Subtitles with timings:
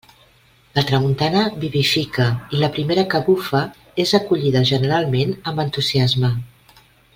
[0.77, 2.25] La tramuntana vivifica,
[2.57, 3.63] i la primera que bufa
[4.05, 6.35] és acollida generalment amb entusiasme.